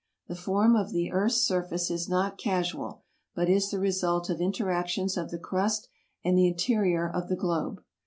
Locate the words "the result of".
3.69-4.41